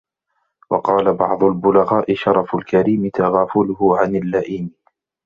وَقَالَ 0.71 1.13
بَعْضُ 1.13 1.43
الْبُلَغَاءِ 1.43 2.13
شَرَفُ 2.13 2.55
الْكَرِيمِ 2.55 3.09
تَغَافُلُهُ 3.13 3.97
عَنْ 3.97 4.15
اللَّئِيمِ 4.15 4.75